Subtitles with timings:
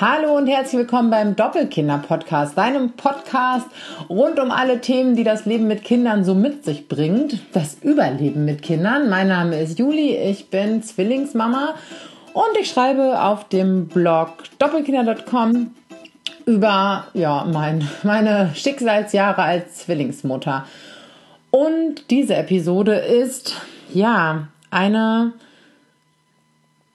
[0.00, 3.68] Hallo und herzlich willkommen beim Doppelkinder-Podcast, deinem Podcast
[4.08, 7.38] rund um alle Themen, die das Leben mit Kindern so mit sich bringt.
[7.52, 9.08] Das Überleben mit Kindern.
[9.08, 11.76] Mein Name ist Juli, ich bin Zwillingsmama
[12.32, 15.70] und ich schreibe auf dem Blog doppelkinder.com
[16.44, 20.66] über ja, mein, meine Schicksalsjahre als Zwillingsmutter.
[21.52, 23.54] Und diese Episode ist
[23.92, 25.34] ja eine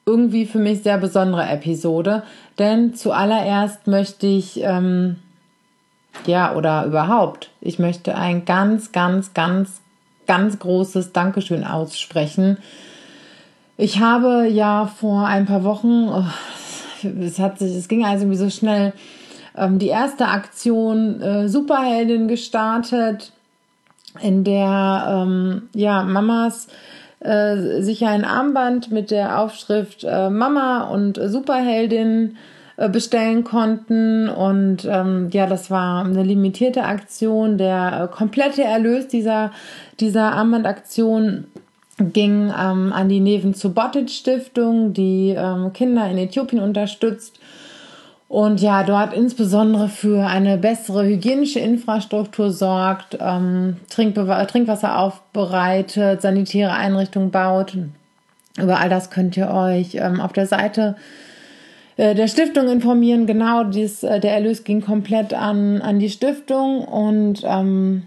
[0.09, 2.23] irgendwie für mich sehr besondere Episode,
[2.57, 5.17] denn zuallererst möchte ich, ähm,
[6.25, 9.81] ja, oder überhaupt, ich möchte ein ganz, ganz, ganz,
[10.25, 12.57] ganz großes Dankeschön aussprechen.
[13.77, 16.25] Ich habe ja vor ein paar Wochen, oh,
[17.03, 18.93] es, hat sich, es ging also irgendwie so schnell,
[19.55, 23.31] ähm, die erste Aktion äh, Superheldin gestartet,
[24.21, 26.67] in der ähm, ja Mamas
[27.19, 32.37] äh, sich ein Armband mit der Aufschrift äh, Mama und Superheldin
[32.77, 34.29] äh, bestellen konnten.
[34.29, 37.57] Und ähm, ja, das war eine limitierte Aktion.
[37.57, 39.51] Der äh, komplette Erlös dieser,
[39.99, 41.45] dieser Armbandaktion
[41.97, 47.39] ging ähm, an die Neven Subotic Stiftung, die ähm, Kinder in Äthiopien unterstützt
[48.29, 57.31] und ja, dort insbesondere für eine bessere hygienische Infrastruktur sorgt, ähm, Trinkwasser aufbereitet, sanitäre Einrichtungen
[57.31, 57.75] baut.
[58.61, 60.95] Über all das könnt ihr euch ähm, auf der Seite
[61.97, 63.25] äh, der Stiftung informieren.
[63.25, 68.03] Genau, dies, äh, der Erlös ging komplett an, an die Stiftung und ähm,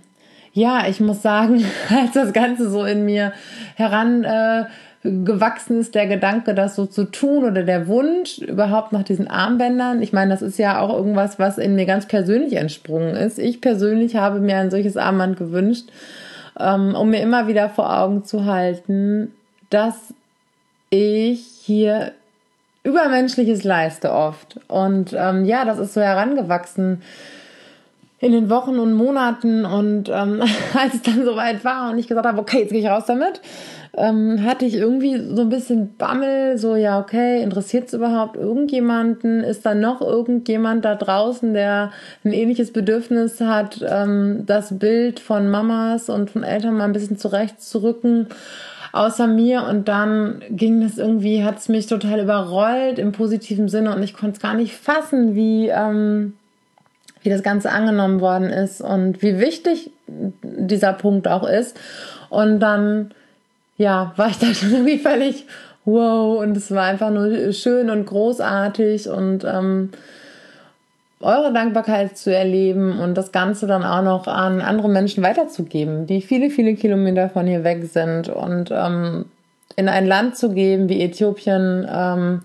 [0.52, 3.32] ja, ich muss sagen, als das Ganze so in mir
[3.74, 4.66] heran äh,
[5.02, 10.00] gewachsen ist der Gedanke, das so zu tun oder der Wunsch überhaupt nach diesen Armbändern.
[10.00, 13.38] Ich meine, das ist ja auch irgendwas, was in mir ganz persönlich entsprungen ist.
[13.38, 15.88] Ich persönlich habe mir ein solches Armband gewünscht,
[16.58, 19.32] ähm, um mir immer wieder vor Augen zu halten,
[19.70, 20.14] dass
[20.90, 22.12] ich hier
[22.84, 24.60] Übermenschliches leiste oft.
[24.68, 27.02] Und ähm, ja, das ist so herangewachsen
[28.22, 29.66] in den Wochen und Monaten.
[29.66, 30.40] Und ähm,
[30.74, 33.42] als es dann soweit war und ich gesagt habe, okay, jetzt gehe ich raus damit,
[33.94, 39.42] ähm, hatte ich irgendwie so ein bisschen Bammel, so ja, okay, interessiert es überhaupt irgendjemanden?
[39.42, 41.90] Ist da noch irgendjemand da draußen, der
[42.24, 47.18] ein ähnliches Bedürfnis hat, ähm, das Bild von Mamas und von Eltern mal ein bisschen
[47.18, 48.28] zurechtzurücken?
[48.94, 53.96] außer mir und dann ging das irgendwie, hat es mich total überrollt im positiven Sinne
[53.96, 56.34] und ich konnte es gar nicht fassen, wie, ähm,
[57.22, 61.78] wie das Ganze angenommen worden ist und wie wichtig dieser Punkt auch ist.
[62.28, 63.12] Und dann
[63.76, 65.46] ja, war ich da schon irgendwie völlig
[65.84, 69.90] wow und es war einfach nur schön und großartig und ähm,
[71.20, 76.20] eure Dankbarkeit zu erleben und das Ganze dann auch noch an andere Menschen weiterzugeben, die
[76.20, 79.26] viele, viele Kilometer von hier weg sind und ähm,
[79.76, 82.42] in ein Land zu geben wie Äthiopien, ähm,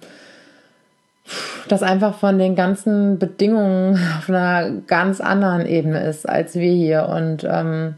[1.67, 7.09] das einfach von den ganzen Bedingungen auf einer ganz anderen Ebene ist als wir hier
[7.09, 7.95] und ähm,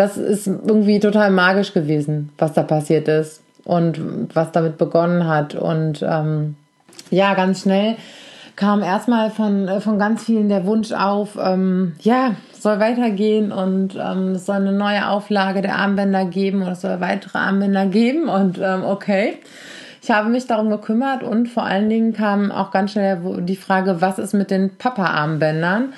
[0.00, 4.00] das ist irgendwie total magisch gewesen, was da passiert ist und
[4.34, 5.54] was damit begonnen hat.
[5.54, 6.56] Und ähm,
[7.10, 7.96] ja, ganz schnell
[8.56, 13.94] kam erstmal von, äh, von ganz vielen der Wunsch auf, ähm, ja, soll weitergehen und
[13.96, 18.28] ähm, es soll eine neue Auflage der Armbänder geben oder es soll weitere Armbänder geben
[18.28, 19.38] und ähm, okay.
[20.02, 24.00] Ich habe mich darum gekümmert und vor allen Dingen kam auch ganz schnell die Frage,
[24.00, 25.92] was ist mit den Papa-Armbändern?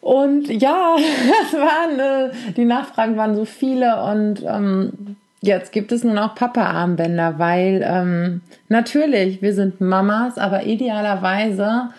[0.00, 0.96] Und ja,
[1.52, 6.34] das waren, äh, die Nachfragen waren so viele und ähm, jetzt gibt es nun auch
[6.34, 11.90] Papa-Armbänder, weil ähm, natürlich, wir sind Mamas, aber idealerweise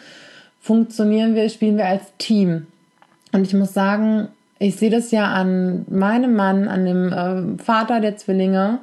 [0.62, 2.68] funktionieren wir, spielen wir als Team.
[3.32, 8.02] Und ich muss sagen, ich sehe das ja an meinem Mann, an dem äh, Vater
[8.02, 8.80] der Zwillinge.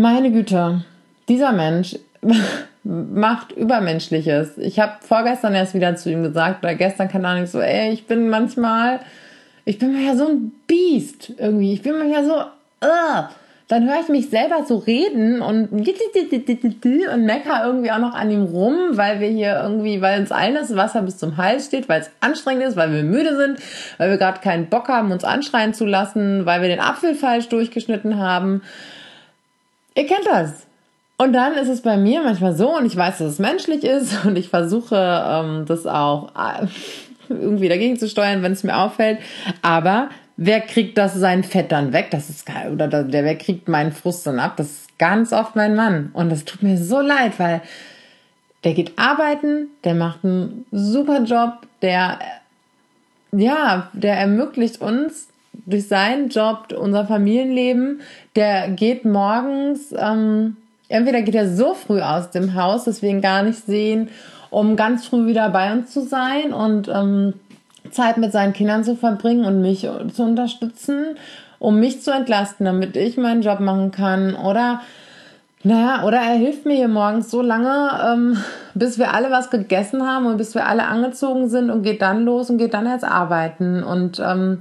[0.00, 0.82] Meine Güte,
[1.28, 1.98] dieser Mensch
[2.84, 4.56] macht Übermenschliches.
[4.56, 8.06] Ich habe vorgestern erst wieder zu ihm gesagt, oder gestern keine Ahnung, so, ey, ich
[8.06, 9.00] bin manchmal,
[9.66, 11.74] ich bin manchmal so ein Biest irgendwie.
[11.74, 12.32] Ich bin manchmal so,
[12.82, 13.24] uh.
[13.68, 18.44] Dann höre ich mich selber so reden und, und mecker irgendwie auch noch an ihm
[18.44, 22.00] rum, weil wir hier irgendwie, weil uns allen das Wasser bis zum Hals steht, weil
[22.00, 23.58] es anstrengend ist, weil wir müde sind,
[23.98, 27.50] weil wir gerade keinen Bock haben, uns anschreien zu lassen, weil wir den Apfel falsch
[27.50, 28.62] durchgeschnitten haben.
[29.94, 30.66] Ihr kennt das.
[31.16, 34.24] Und dann ist es bei mir manchmal so, und ich weiß, dass es menschlich ist,
[34.24, 36.66] und ich versuche ähm, das auch äh,
[37.28, 39.18] irgendwie dagegen zu steuern, wenn es mir auffällt.
[39.62, 42.08] Aber wer kriegt das sein Fett dann weg?
[42.10, 42.72] Das ist geil.
[42.72, 44.54] Oder der, wer kriegt meinen Frust dann ab?
[44.56, 46.10] Das ist ganz oft mein Mann.
[46.12, 47.60] Und das tut mir so leid, weil
[48.64, 52.18] der geht arbeiten, der macht einen super Job, der,
[53.32, 55.29] ja, der ermöglicht uns
[55.66, 58.00] durch seinen Job unser Familienleben.
[58.36, 60.56] Der geht morgens, ähm,
[60.88, 64.08] entweder geht er so früh aus dem Haus, dass wir ihn gar nicht sehen,
[64.50, 67.34] um ganz früh wieder bei uns zu sein und ähm,
[67.90, 71.16] Zeit mit seinen Kindern zu verbringen und mich zu unterstützen,
[71.58, 74.34] um mich zu entlasten, damit ich meinen Job machen kann.
[74.34, 74.80] Oder
[75.62, 78.38] naja, oder er hilft mir hier morgens so lange, ähm,
[78.74, 82.24] bis wir alle was gegessen haben und bis wir alle angezogen sind und geht dann
[82.24, 83.82] los und geht dann jetzt arbeiten.
[83.82, 84.60] Und ähm,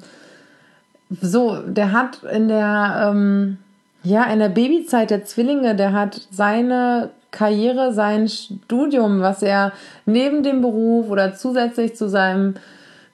[1.09, 3.57] so, der hat in der, ähm,
[4.03, 9.71] ja, in der Babyzeit der Zwillinge, der hat seine Karriere, sein Studium, was er
[10.05, 12.55] neben dem Beruf oder zusätzlich zu seinem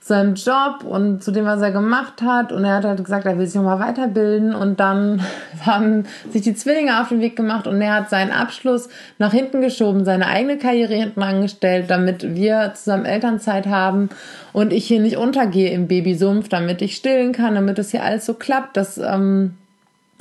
[0.08, 2.52] seinem Job und zu dem, was er gemacht hat.
[2.52, 4.54] Und er hat halt gesagt, er will sich nochmal weiterbilden.
[4.54, 5.24] Und dann
[5.66, 8.88] haben sich die Zwillinge auf den Weg gemacht und er hat seinen Abschluss
[9.18, 14.10] nach hinten geschoben, seine eigene Karriere hinten angestellt, damit wir zusammen Elternzeit haben
[14.54, 18.28] und ich hier nicht untergehe im Babysumpf, damit ich stillen kann, damit das hier alles
[18.28, 18.78] so klappt.
[18.78, 19.58] Das, ähm,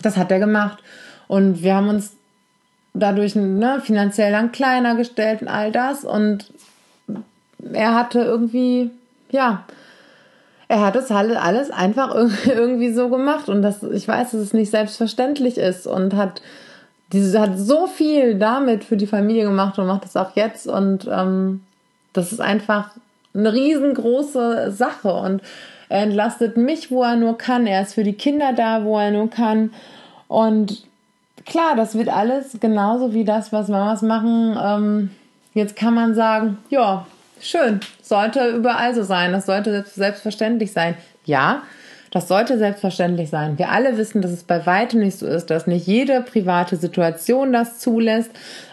[0.01, 0.79] das hat er gemacht.
[1.29, 2.17] Und wir haben uns
[2.95, 6.05] dadurch ne, finanziell dann kleiner gestellt und all das.
[6.07, 6.51] Und
[7.71, 8.91] er hatte irgendwie
[9.31, 9.65] ja,
[10.69, 12.15] er hat es halt alles einfach
[12.47, 16.43] irgendwie so gemacht und das, ich weiß, dass es nicht selbstverständlich ist und hat
[17.13, 21.09] diese hat so viel damit für die Familie gemacht und macht es auch jetzt und
[21.11, 21.63] ähm,
[22.13, 22.91] das ist einfach
[23.35, 25.43] eine riesengroße Sache und
[25.89, 27.67] er entlastet mich, wo er nur kann.
[27.67, 29.71] Er ist für die Kinder da, wo er nur kann
[30.29, 30.85] und
[31.45, 34.57] klar, das wird alles genauso wie das, was Mamas machen.
[34.61, 35.11] Ähm,
[35.53, 37.07] jetzt kann man sagen, ja,
[37.41, 37.81] schön.
[38.03, 39.33] Sollte überall so sein.
[39.33, 40.97] Das sollte selbstverständlich sein.
[41.25, 41.63] Ja,
[42.15, 43.59] das sollte selbstverständlich sein.
[43.59, 47.53] Wir alle wissen, dass es bei weitem nicht so ist, dass nicht jede private Situation
[47.53, 48.31] das zulässt,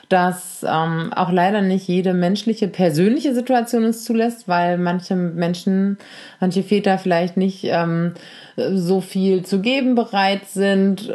[0.10, 5.98] dass ähm, auch leider nicht jede menschliche, persönliche Situation es zulässt, weil manche Menschen,
[6.40, 8.14] manche Väter vielleicht nicht ähm,
[8.58, 11.12] so viel zu geben bereit sind.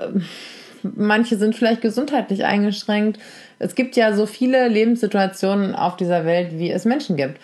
[0.83, 3.21] Manche sind vielleicht gesundheitlich eingeschränkt.
[3.59, 7.41] Es gibt ja so viele Lebenssituationen auf dieser Welt, wie es Menschen gibt.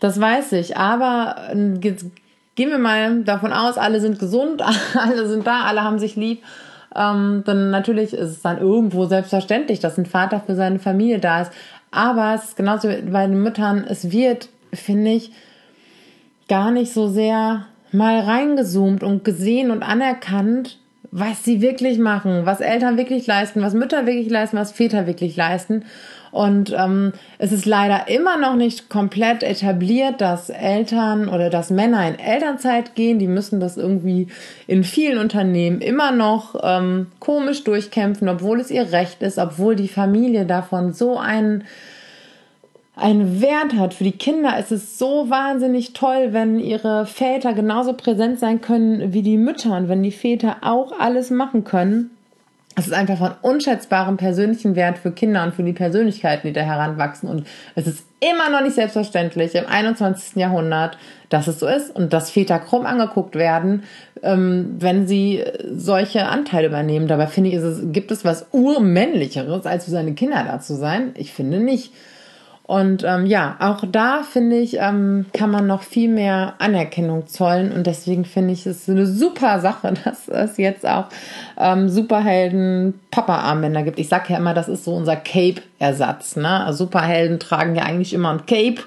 [0.00, 0.76] Das weiß ich.
[0.76, 2.06] Aber äh, jetzt
[2.54, 4.62] gehen wir mal davon aus, alle sind gesund,
[4.94, 6.42] alle sind da, alle haben sich lieb.
[6.94, 11.42] Ähm, dann natürlich ist es dann irgendwo selbstverständlich, dass ein Vater für seine Familie da
[11.42, 11.52] ist.
[11.90, 15.32] Aber es ist genauso wie bei den Müttern, es wird, finde ich,
[16.48, 20.78] gar nicht so sehr mal reingezoomt und gesehen und anerkannt,
[21.16, 25.36] was sie wirklich machen, was Eltern wirklich leisten, was Mütter wirklich leisten, was Väter wirklich
[25.36, 25.84] leisten.
[26.32, 32.08] Und ähm, es ist leider immer noch nicht komplett etabliert, dass Eltern oder dass Männer
[32.08, 33.20] in Elternzeit gehen.
[33.20, 34.26] Die müssen das irgendwie
[34.66, 39.86] in vielen Unternehmen immer noch ähm, komisch durchkämpfen, obwohl es ihr Recht ist, obwohl die
[39.86, 41.62] Familie davon so einen
[42.96, 43.94] einen Wert hat.
[43.94, 49.12] Für die Kinder ist es so wahnsinnig toll, wenn ihre Väter genauso präsent sein können
[49.12, 52.10] wie die Mütter und wenn die Väter auch alles machen können.
[52.76, 56.62] Es ist einfach von unschätzbarem persönlichen Wert für Kinder und für die Persönlichkeiten, die da
[56.62, 57.28] heranwachsen.
[57.28, 57.46] Und
[57.76, 60.34] es ist immer noch nicht selbstverständlich im 21.
[60.36, 60.98] Jahrhundert,
[61.28, 63.84] dass es so ist und dass Väter krumm angeguckt werden,
[64.22, 67.06] ähm, wenn sie solche Anteile übernehmen.
[67.06, 71.12] Dabei finde ich, es, gibt es was urmännlicheres, als für seine Kinder da zu sein?
[71.16, 71.92] Ich finde nicht.
[72.66, 77.70] Und ähm, ja, auch da finde ich, ähm, kann man noch viel mehr Anerkennung zollen.
[77.72, 81.06] Und deswegen finde ich es eine super Sache, dass es jetzt auch
[81.58, 83.98] ähm, Superhelden Papa-Armbänder gibt.
[83.98, 86.36] Ich sage ja immer, das ist so unser Cape-Ersatz.
[86.36, 86.64] Ne?
[86.64, 88.82] Also Superhelden tragen ja eigentlich immer ein Cape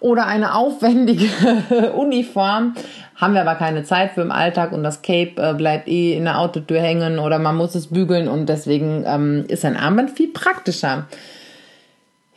[0.00, 1.30] oder eine aufwendige
[1.96, 2.74] Uniform.
[3.16, 6.24] Haben wir aber keine Zeit für im Alltag und das Cape äh, bleibt eh in
[6.24, 10.28] der Autotür hängen oder man muss es bügeln und deswegen ähm, ist ein Armband viel
[10.28, 11.06] praktischer.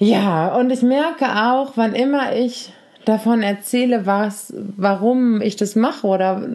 [0.03, 2.73] Ja, und ich merke auch, wann immer ich
[3.05, 6.45] davon erzähle, was, warum ich das mache, oder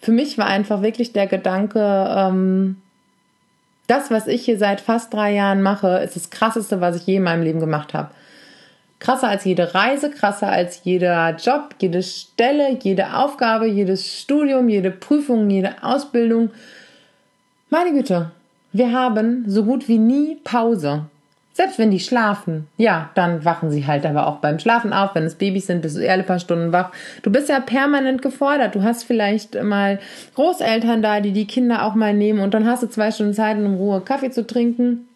[0.00, 2.76] für mich war einfach wirklich der Gedanke, ähm,
[3.88, 7.16] das, was ich hier seit fast drei Jahren mache, ist das krasseste, was ich je
[7.16, 8.08] in meinem Leben gemacht habe.
[9.00, 14.90] Krasser als jede Reise, krasser als jeder Job, jede Stelle, jede Aufgabe, jedes Studium, jede
[14.90, 16.52] Prüfung, jede Ausbildung.
[17.68, 18.30] Meine Güte,
[18.72, 21.04] wir haben so gut wie nie Pause.
[21.56, 25.14] Selbst wenn die schlafen, ja, dann wachen sie halt aber auch beim Schlafen auf.
[25.14, 26.90] Wenn es Babys sind, bist du eher ein paar Stunden wach.
[27.22, 28.74] Du bist ja permanent gefordert.
[28.74, 30.00] Du hast vielleicht mal
[30.34, 33.56] Großeltern da, die die Kinder auch mal nehmen und dann hast du zwei Stunden Zeit,
[33.56, 35.06] um Ruhe Kaffee zu trinken.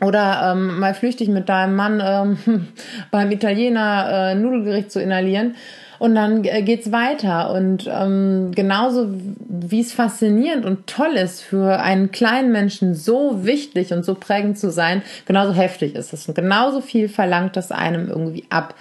[0.00, 2.68] Oder ähm, mal flüchtig mit deinem Mann ähm,
[3.10, 5.56] beim Italiener äh, Nudelgericht zu inhalieren.
[6.00, 7.52] Und dann äh, geht's weiter.
[7.52, 9.06] Und ähm, genauso
[9.48, 14.58] wie es faszinierend und toll ist, für einen kleinen Menschen so wichtig und so prägend
[14.58, 16.26] zu sein, genauso heftig ist es.
[16.26, 18.74] Und genauso viel verlangt das einem irgendwie ab.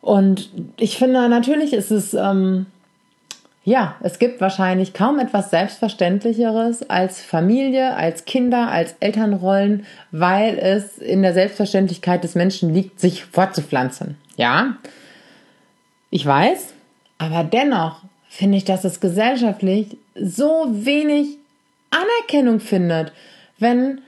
[0.00, 2.66] Und ich finde, natürlich ist es ähm,
[3.62, 10.98] ja, es gibt wahrscheinlich kaum etwas Selbstverständlicheres als Familie, als Kinder, als Elternrollen, weil es
[10.98, 14.16] in der Selbstverständlichkeit des Menschen liegt, sich fortzupflanzen.
[14.36, 14.76] Ja,
[16.10, 16.74] ich weiß,
[17.18, 21.36] aber dennoch finde ich, dass es gesellschaftlich so wenig
[21.90, 23.12] Anerkennung findet,
[23.58, 24.00] wenn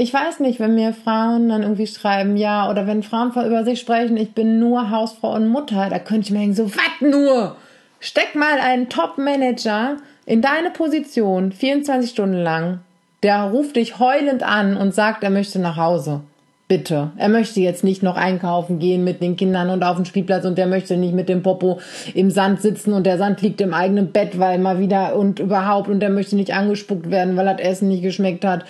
[0.00, 3.80] ich weiß nicht, wenn mir Frauen dann irgendwie schreiben, ja, oder wenn Frauen über sich
[3.80, 7.56] sprechen, ich bin nur Hausfrau und Mutter, da könnte ich mir denken, so, was nur?
[7.98, 12.80] Steck mal einen Top-Manager in deine Position 24 Stunden lang.
[13.22, 16.22] Der ruft dich heulend an und sagt, er möchte nach Hause.
[16.70, 17.10] Bitte.
[17.16, 20.56] Er möchte jetzt nicht noch einkaufen gehen mit den Kindern und auf den Spielplatz und
[20.56, 21.80] der möchte nicht mit dem Popo
[22.14, 25.88] im Sand sitzen und der Sand liegt im eigenen Bett, weil mal wieder und überhaupt
[25.88, 28.64] und der möchte nicht angespuckt werden, weil das Essen nicht geschmeckt hat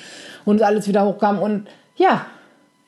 [0.47, 1.41] und alles wieder hochkam.
[1.41, 2.25] Und ja,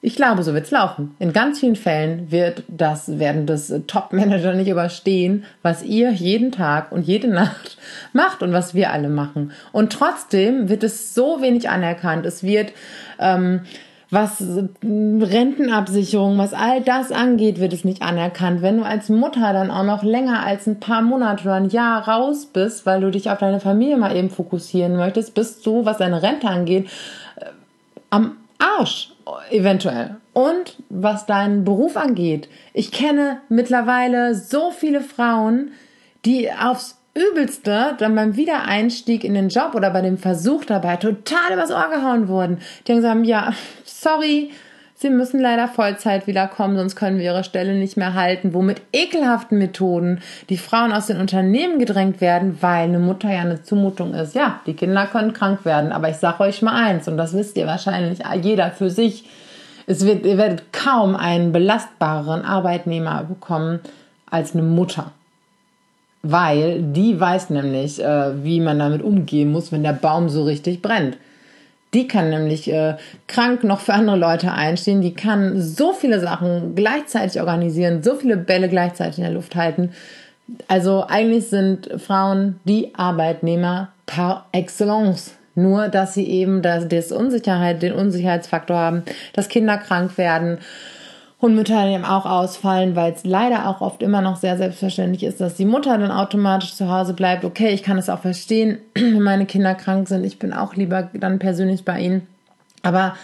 [0.00, 1.14] ich glaube, so wird es laufen.
[1.18, 6.90] In ganz vielen Fällen wird das, werden das Top-Manager nicht überstehen, was ihr jeden Tag
[6.90, 7.76] und jede Nacht
[8.14, 9.52] macht und was wir alle machen.
[9.72, 12.24] Und trotzdem wird es so wenig anerkannt.
[12.24, 12.72] Es wird,
[13.18, 13.60] ähm,
[14.12, 14.44] was
[14.82, 18.60] Rentenabsicherung, was all das angeht, wird es nicht anerkannt.
[18.60, 22.06] Wenn du als Mutter dann auch noch länger als ein paar Monate oder ein Jahr
[22.06, 25.96] raus bist, weil du dich auf deine Familie mal eben fokussieren möchtest, bist du, was
[25.96, 26.90] deine Rente angeht,
[28.10, 29.14] am Arsch,
[29.50, 30.16] eventuell.
[30.34, 35.70] Und was deinen Beruf angeht, ich kenne mittlerweile so viele Frauen,
[36.26, 41.52] die aufs Übelste dann beim Wiedereinstieg in den Job oder bei dem Versuch dabei total
[41.52, 42.58] übers Ohr gehauen wurden.
[42.86, 43.52] Die haben gesagt, ja,
[43.84, 44.50] sorry,
[45.02, 48.54] Sie müssen leider Vollzeit wiederkommen, sonst können wir ihre Stelle nicht mehr halten.
[48.54, 53.40] Wo mit ekelhaften Methoden die Frauen aus den Unternehmen gedrängt werden, weil eine Mutter ja
[53.40, 54.36] eine Zumutung ist.
[54.36, 57.56] Ja, die Kinder können krank werden, aber ich sage euch mal eins, und das wisst
[57.56, 59.24] ihr wahrscheinlich jeder für sich.
[59.88, 63.80] Es wird, ihr werdet kaum einen belastbareren Arbeitnehmer bekommen
[64.30, 65.10] als eine Mutter.
[66.22, 70.80] Weil die weiß nämlich, äh, wie man damit umgehen muss, wenn der Baum so richtig
[70.80, 71.16] brennt.
[71.94, 75.02] Die kann nämlich äh, krank noch für andere Leute einstehen.
[75.02, 79.90] Die kann so viele Sachen gleichzeitig organisieren, so viele Bälle gleichzeitig in der Luft halten.
[80.68, 85.34] Also eigentlich sind Frauen die Arbeitnehmer par excellence.
[85.54, 89.02] Nur, dass sie eben das, das Unsicherheit, den Unsicherheitsfaktor haben,
[89.34, 90.58] dass Kinder krank werden
[91.42, 95.40] und Mütter eben auch ausfallen, weil es leider auch oft immer noch sehr selbstverständlich ist,
[95.40, 97.44] dass die Mutter dann automatisch zu Hause bleibt.
[97.44, 100.24] Okay, ich kann es auch verstehen, wenn meine Kinder krank sind.
[100.24, 102.28] Ich bin auch lieber dann persönlich bei ihnen.
[102.84, 103.16] Aber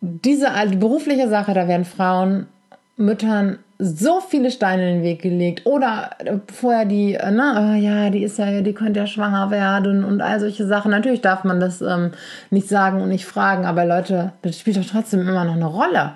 [0.00, 2.48] diese die berufliche Sache, da werden Frauen,
[2.96, 5.64] Müttern so viele Steine in den Weg gelegt.
[5.64, 6.10] Oder
[6.52, 10.40] vorher die, na, oh ja, die ist ja, die könnte ja schwanger werden und all
[10.40, 10.90] solche Sachen.
[10.90, 12.10] Natürlich darf man das ähm,
[12.50, 16.14] nicht sagen und nicht fragen, aber Leute, das spielt doch trotzdem immer noch eine Rolle.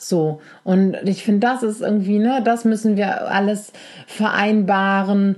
[0.00, 0.40] So.
[0.64, 3.72] Und ich finde, das ist irgendwie, ne, das müssen wir alles
[4.06, 5.36] vereinbaren.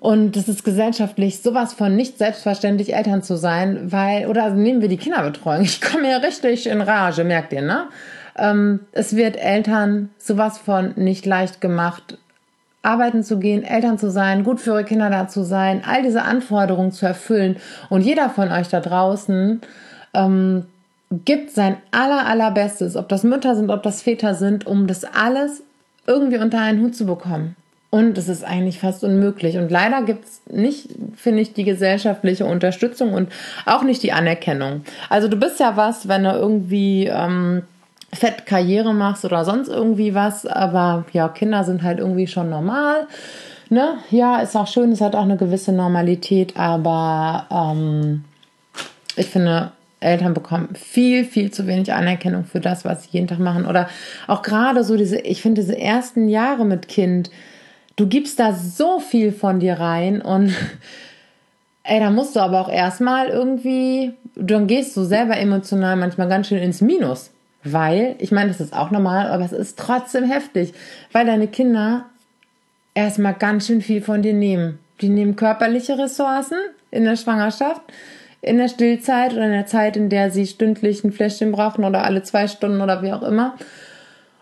[0.00, 4.80] Und das ist gesellschaftlich sowas von nicht selbstverständlich, Eltern zu sein, weil, oder also nehmen
[4.80, 5.62] wir die Kinderbetreuung.
[5.62, 7.86] Ich komme ja richtig in Rage, merkt ihr, ne?
[8.36, 12.18] Ähm, es wird Eltern sowas von nicht leicht gemacht,
[12.82, 16.22] arbeiten zu gehen, Eltern zu sein, gut für ihre Kinder da zu sein, all diese
[16.22, 17.56] Anforderungen zu erfüllen.
[17.88, 19.60] Und jeder von euch da draußen
[20.14, 20.66] ähm,
[21.24, 25.62] gibt sein aller, allerbestes, ob das Mütter sind, ob das Väter sind, um das alles
[26.06, 27.56] irgendwie unter einen Hut zu bekommen.
[27.90, 29.58] Und es ist eigentlich fast unmöglich.
[29.58, 33.30] Und leider gibt es nicht, finde ich, die gesellschaftliche Unterstützung und
[33.66, 34.82] auch nicht die Anerkennung.
[35.10, 37.64] Also du bist ja was, wenn du irgendwie ähm,
[38.14, 43.06] fett Karriere machst oder sonst irgendwie was, aber ja, Kinder sind halt irgendwie schon normal.
[43.68, 43.98] Ne?
[44.10, 48.24] Ja, ist auch schön, es hat auch eine gewisse Normalität, aber ähm,
[49.16, 49.72] ich finde,
[50.02, 53.66] Eltern bekommen viel, viel zu wenig Anerkennung für das, was sie jeden Tag machen.
[53.66, 53.88] Oder
[54.26, 57.30] auch gerade so diese, ich finde diese ersten Jahre mit Kind,
[57.96, 60.54] du gibst da so viel von dir rein und
[61.84, 66.48] ey, da musst du aber auch erstmal irgendwie, dann gehst du selber emotional manchmal ganz
[66.48, 67.30] schön ins Minus.
[67.64, 70.74] Weil, ich meine, das ist auch normal, aber es ist trotzdem heftig,
[71.12, 72.06] weil deine Kinder
[72.94, 74.78] erstmal ganz schön viel von dir nehmen.
[75.00, 76.58] Die nehmen körperliche Ressourcen
[76.90, 77.82] in der Schwangerschaft
[78.42, 82.04] in der Stillzeit oder in der Zeit, in der sie stündlich ein Fläschchen brauchen oder
[82.04, 83.54] alle zwei Stunden oder wie auch immer.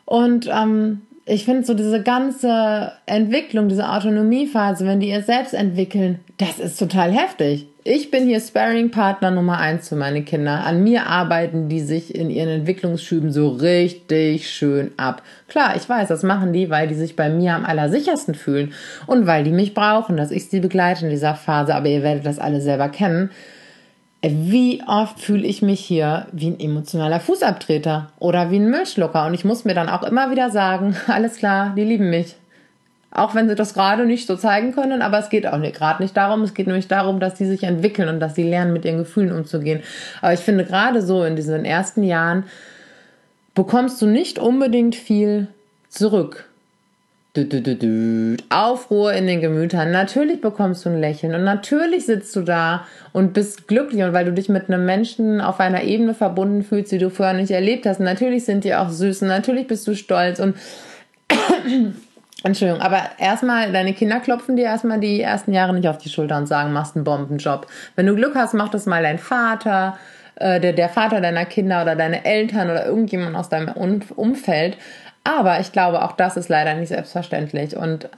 [0.07, 6.19] Und ähm, ich finde so diese ganze Entwicklung, diese Autonomiephase, wenn die ihr selbst entwickeln,
[6.39, 7.67] das ist total heftig.
[7.85, 10.65] Ich bin hier Sparring-Partner Nummer eins für meine Kinder.
[10.65, 15.23] An mir arbeiten die sich in ihren Entwicklungsschüben so richtig schön ab.
[15.49, 18.73] Klar, ich weiß, das machen die, weil die sich bei mir am allersichersten fühlen
[19.07, 21.75] und weil die mich brauchen, dass ich sie begleite in dieser Phase.
[21.75, 23.31] Aber ihr werdet das alle selber kennen
[24.23, 29.27] wie oft fühle ich mich hier wie ein emotionaler Fußabtreter oder wie ein Müllschlucker.
[29.27, 32.37] Und ich muss mir dann auch immer wieder sagen, alles klar, die lieben mich.
[33.13, 36.17] Auch wenn sie das gerade nicht so zeigen können, aber es geht auch gerade nicht
[36.17, 36.43] darum.
[36.43, 39.33] Es geht nämlich darum, dass sie sich entwickeln und dass sie lernen, mit ihren Gefühlen
[39.33, 39.83] umzugehen.
[40.21, 42.45] Aber ich finde, gerade so in diesen ersten Jahren
[43.55, 45.49] bekommst du nicht unbedingt viel
[45.89, 46.50] zurück.
[47.33, 48.37] Du, du, du.
[48.49, 49.93] Aufruhr in den Gemütern.
[49.93, 54.25] Natürlich bekommst du ein Lächeln und natürlich sitzt du da und bist glücklich und weil
[54.25, 57.87] du dich mit einem Menschen auf einer Ebene verbunden fühlst, die du vorher nicht erlebt
[57.87, 58.01] hast.
[58.01, 60.57] Natürlich sind die auch süß und natürlich bist du stolz und
[62.43, 66.37] Entschuldigung, aber erstmal, deine Kinder klopfen dir erstmal die ersten Jahre nicht auf die Schulter
[66.37, 67.69] und sagen, machst einen Bombenjob.
[67.95, 69.99] Wenn du Glück hast, macht das mal dein Vater,
[70.35, 74.79] äh, der, der Vater deiner Kinder oder deine Eltern oder irgendjemand aus deinem Umfeld.
[75.25, 77.77] Aber ich glaube, auch das ist leider nicht selbstverständlich.
[77.77, 78.09] Und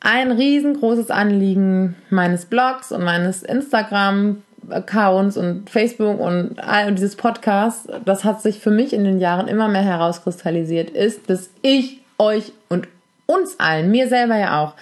[0.00, 7.88] ein riesengroßes Anliegen meines Blogs und meines Instagram Accounts und Facebook und all dieses Podcast,
[8.04, 12.52] das hat sich für mich in den Jahren immer mehr herauskristallisiert, ist, dass ich euch
[12.68, 12.88] und
[13.26, 14.74] uns allen, mir selber ja auch,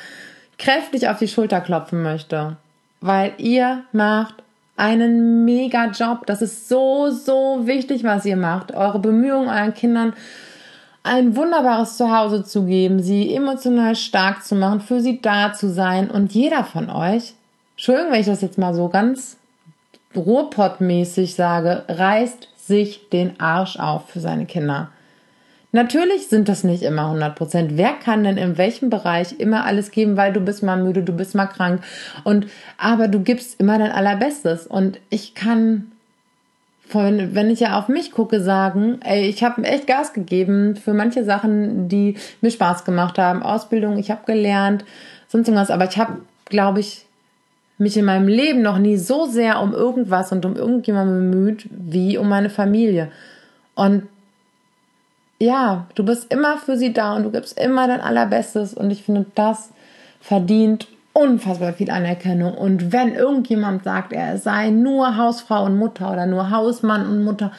[0.58, 2.56] kräftig auf die Schulter klopfen möchte,
[3.00, 4.34] weil ihr macht
[4.76, 6.26] einen mega Job.
[6.26, 8.74] Das ist so, so wichtig, was ihr macht.
[8.74, 10.12] Eure Bemühungen euren Kindern
[11.06, 16.10] ein wunderbares Zuhause zu geben, sie emotional stark zu machen, für sie da zu sein.
[16.10, 17.34] Und jeder von euch,
[17.76, 19.38] Entschuldigung, wenn ich das jetzt mal so ganz
[20.14, 24.90] Ruhrpottmäßig sage, reißt sich den Arsch auf für seine Kinder.
[25.72, 27.76] Natürlich sind das nicht immer 100 Prozent.
[27.76, 31.12] Wer kann denn in welchem Bereich immer alles geben, weil du bist mal müde, du
[31.12, 31.82] bist mal krank
[32.24, 32.46] und
[32.78, 35.92] aber du gibst immer dein allerbestes und ich kann
[36.86, 40.94] von, wenn ich ja auf mich gucke, sagen, ey, ich habe echt Gas gegeben für
[40.94, 43.42] manche Sachen, die mir Spaß gemacht haben.
[43.42, 44.84] Ausbildung, ich habe gelernt,
[45.28, 45.70] sonst irgendwas.
[45.70, 47.04] Aber ich habe, glaube ich,
[47.78, 52.18] mich in meinem Leben noch nie so sehr um irgendwas und um irgendjemanden bemüht, wie
[52.18, 53.10] um meine Familie.
[53.74, 54.04] Und
[55.38, 58.74] ja, du bist immer für sie da und du gibst immer dein Allerbestes.
[58.74, 59.70] Und ich finde, das
[60.20, 62.54] verdient unfassbar viel Anerkennung.
[62.54, 67.52] Und wenn irgendjemand sagt, er sei nur Hausfrau und Mutter oder nur Hausmann und Mutter,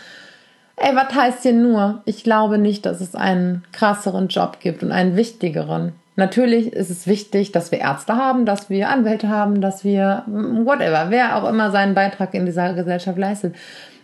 [0.75, 2.01] ey, was heißt hier nur?
[2.05, 5.93] Ich glaube nicht, dass es einen krasseren Job gibt und einen wichtigeren.
[6.15, 11.07] Natürlich ist es wichtig, dass wir Ärzte haben, dass wir Anwälte haben, dass wir whatever,
[11.09, 13.55] wer auch immer seinen Beitrag in dieser Gesellschaft leistet.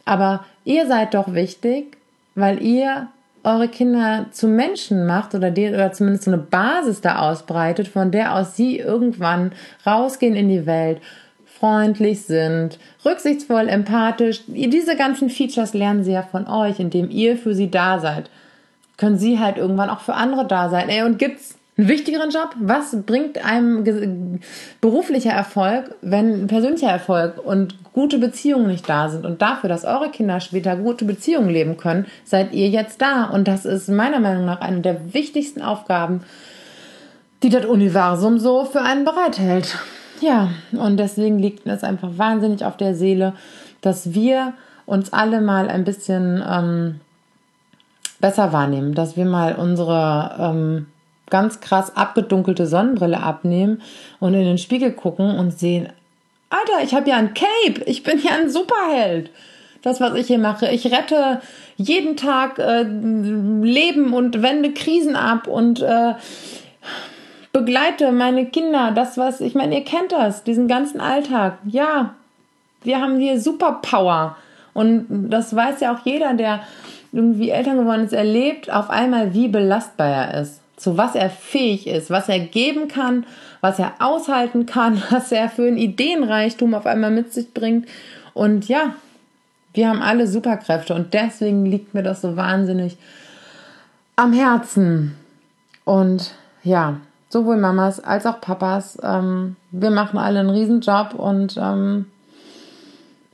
[0.05, 1.97] Aber ihr seid doch wichtig,
[2.35, 3.07] weil ihr
[3.43, 8.11] eure Kinder zu Menschen macht oder, die, oder zumindest so eine Basis da ausbreitet, von
[8.11, 9.51] der aus sie irgendwann
[9.85, 11.01] rausgehen in die Welt,
[11.45, 14.41] freundlich sind, rücksichtsvoll, empathisch.
[14.47, 18.29] Diese ganzen Features lernen sie ja von euch, indem ihr für sie da seid.
[18.97, 20.89] Können sie halt irgendwann auch für andere da sein.
[20.89, 22.55] Ey, und gibt's einen wichtigeren Job?
[22.59, 24.39] Was bringt einem
[24.79, 29.25] beruflicher Erfolg, wenn persönlicher Erfolg und gute Beziehungen nicht da sind?
[29.25, 33.25] Und dafür, dass eure Kinder später gute Beziehungen leben können, seid ihr jetzt da.
[33.25, 36.21] Und das ist meiner Meinung nach eine der wichtigsten Aufgaben,
[37.41, 39.77] die das Universum so für einen bereithält.
[40.21, 43.33] Ja, und deswegen liegt es einfach wahnsinnig auf der Seele,
[43.81, 44.53] dass wir
[44.85, 46.99] uns alle mal ein bisschen ähm,
[48.21, 50.85] besser wahrnehmen, dass wir mal unsere ähm,
[51.33, 53.81] ganz krass abgedunkelte Sonnenbrille abnehmen
[54.19, 55.89] und in den Spiegel gucken und sehen,
[56.51, 59.31] Alter, ich habe ja ein Cape, ich bin ja ein Superheld.
[59.81, 60.69] Das, was ich hier mache.
[60.69, 61.41] Ich rette
[61.75, 66.13] jeden Tag äh, Leben und wende Krisen ab und äh,
[67.51, 68.91] begleite meine Kinder.
[68.91, 71.57] Das, was, ich meine, ihr kennt das, diesen ganzen Alltag.
[71.65, 72.13] Ja,
[72.83, 74.37] wir haben hier Superpower.
[74.75, 76.61] Und das weiß ja auch jeder, der
[77.11, 81.87] irgendwie Eltern geworden ist, erlebt auf einmal, wie belastbar er ist zu was er fähig
[81.87, 83.25] ist, was er geben kann,
[83.61, 87.87] was er aushalten kann, was er für ein Ideenreichtum auf einmal mit sich bringt.
[88.33, 88.95] Und ja,
[89.73, 92.97] wir haben alle Superkräfte und deswegen liegt mir das so wahnsinnig
[94.15, 95.15] am Herzen.
[95.85, 96.31] Und
[96.63, 96.97] ja,
[97.29, 102.05] sowohl Mamas als auch Papas, ähm, wir machen alle einen Riesenjob und ähm,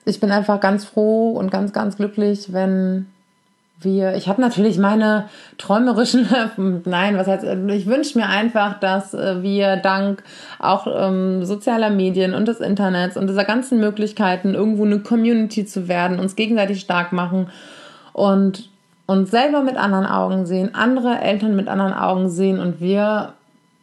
[0.06, 3.08] ich bin einfach ganz froh und ganz, ganz glücklich, wenn
[3.82, 6.28] wir, ich habe natürlich meine träumerischen,
[6.86, 10.24] nein, was heißt, ich wünsche mir einfach, dass äh, wir dank
[10.60, 15.88] auch ähm, sozialer Medien und des Internets und dieser ganzen Möglichkeiten irgendwo eine Community zu
[15.88, 17.48] werden, uns gegenseitig stark machen
[18.13, 18.70] und
[19.06, 23.34] uns selber mit anderen Augen sehen, andere Eltern mit anderen Augen sehen und wir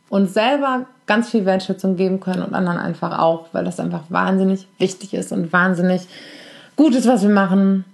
[0.09, 4.68] uns selber ganz viel Wertschätzung geben können und anderen einfach auch, weil das einfach wahnsinnig
[4.78, 6.02] wichtig ist und wahnsinnig
[6.76, 7.85] gut ist, was wir machen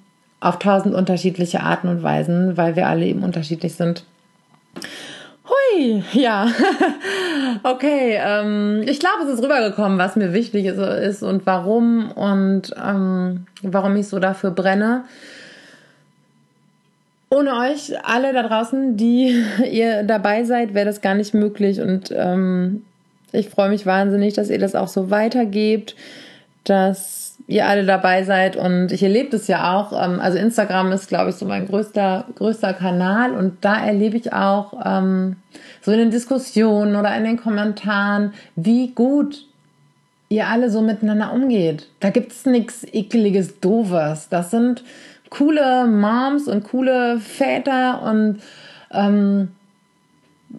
[0.42, 4.04] auf tausend unterschiedliche Arten und Weisen, weil wir alle eben unterschiedlich sind.
[5.46, 6.48] Hui, ja.
[7.62, 12.74] okay, ähm, ich glaube, es ist rübergekommen, was mir wichtig ist, ist und warum und
[12.76, 15.04] ähm, warum ich so dafür brenne.
[17.30, 21.80] ohne euch alle da draußen, die ihr dabei seid, wäre das gar nicht möglich.
[21.80, 22.84] Und ähm,
[23.30, 25.94] ich freue mich wahnsinnig, dass ihr das auch so weitergebt,
[26.64, 29.92] dass ihr alle dabei seid und ich erlebe das ja auch.
[29.92, 34.32] Ähm, also Instagram ist, glaube ich, so mein größter, größter Kanal und da erlebe ich
[34.32, 35.36] auch ähm,
[35.80, 39.46] so in den Diskussionen oder in den Kommentaren, wie gut
[40.28, 41.88] ihr alle so miteinander umgeht.
[42.00, 44.28] Da gibt es nichts ekeliges, doofes.
[44.30, 44.82] Das sind
[45.28, 48.40] coole Moms und coole Väter und
[48.92, 49.48] ähm,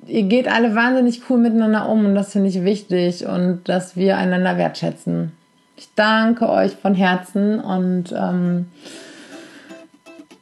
[0.07, 4.17] ihr geht alle wahnsinnig cool miteinander um und das finde ich wichtig und dass wir
[4.17, 5.31] einander wertschätzen.
[5.75, 8.67] Ich danke euch von Herzen und ähm,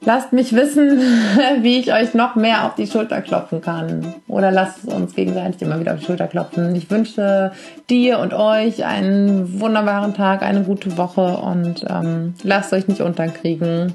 [0.04, 1.00] lasst mich wissen,
[1.62, 4.15] wie ich euch noch mehr auf die Schulter klopfen kann.
[4.28, 6.76] Oder lasst uns gegenseitig immer wieder auf die Schulter klopfen.
[6.76, 7.52] Ich wünsche
[7.89, 13.94] dir und euch einen wunderbaren Tag, eine gute Woche und ähm, lasst euch nicht unterkriegen.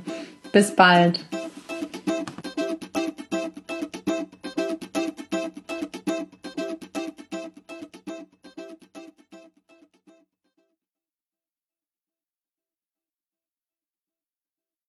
[0.53, 1.21] Bis bald.